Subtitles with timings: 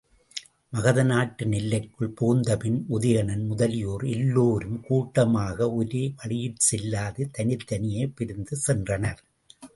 [0.73, 9.21] மகத நாட்டின் எல்லைக்குள் புகுந்தபின் உதயணன் முதலியோர் எல்லோரும் கூட்டமாக ஒரே வழியிற்செல்லாது தனித்தனியே பிரிந்து சென்றனர்.